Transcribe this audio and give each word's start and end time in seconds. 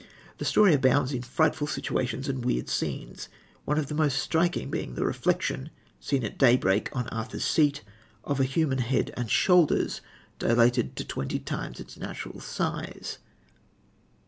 The 0.39 0.45
story 0.45 0.73
abounds 0.73 1.13
in 1.13 1.21
frightful 1.21 1.67
situations 1.67 2.27
and 2.27 2.43
weird 2.43 2.67
scenes, 2.69 3.29
one 3.65 3.77
of 3.77 3.85
the 3.85 3.93
most 3.93 4.17
striking 4.17 4.71
being 4.71 4.95
the 4.95 5.05
reflection, 5.05 5.69
seen 5.99 6.23
at 6.23 6.39
daybreak 6.39 6.89
on 6.91 7.07
Arthur's 7.09 7.45
Seat, 7.45 7.83
of 8.23 8.39
a 8.39 8.43
human 8.45 8.79
head 8.79 9.13
and 9.15 9.29
shoulders, 9.29 10.01
dilated 10.39 10.95
to 10.95 11.05
twenty 11.05 11.37
times 11.37 11.79
its 11.79 11.97
natural 11.97 12.39
size. 12.39 13.19